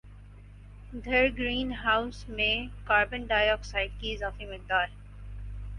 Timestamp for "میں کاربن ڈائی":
2.29-3.49